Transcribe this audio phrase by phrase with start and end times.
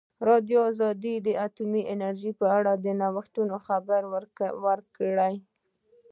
[0.71, 4.01] ازادي راډیو د اټومي انرژي په اړه د نوښتونو خبر
[4.65, 5.33] ورکړی.